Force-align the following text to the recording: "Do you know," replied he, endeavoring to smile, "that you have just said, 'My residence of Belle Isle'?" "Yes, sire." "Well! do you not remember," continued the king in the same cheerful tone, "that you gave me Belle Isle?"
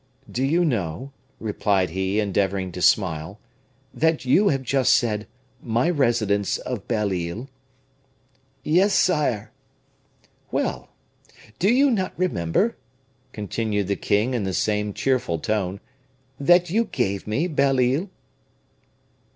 "Do 0.31 0.43
you 0.43 0.65
know," 0.65 1.11
replied 1.39 1.91
he, 1.91 2.19
endeavoring 2.19 2.71
to 2.71 2.81
smile, 2.81 3.39
"that 3.93 4.25
you 4.25 4.47
have 4.49 4.63
just 4.63 4.95
said, 4.95 5.27
'My 5.61 5.91
residence 5.91 6.57
of 6.57 6.87
Belle 6.87 7.11
Isle'?" 7.13 7.49
"Yes, 8.63 8.93
sire." 8.95 9.51
"Well! 10.51 10.89
do 11.59 11.71
you 11.71 11.91
not 11.91 12.17
remember," 12.17 12.77
continued 13.31 13.85
the 13.89 13.95
king 13.95 14.33
in 14.33 14.43
the 14.43 14.55
same 14.55 14.91
cheerful 14.91 15.37
tone, 15.37 15.79
"that 16.39 16.71
you 16.71 16.85
gave 16.85 17.27
me 17.27 17.47
Belle 17.47 17.79
Isle?" 17.79 18.09